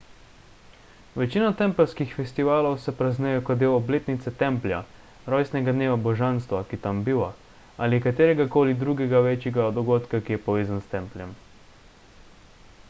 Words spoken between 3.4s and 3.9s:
kot del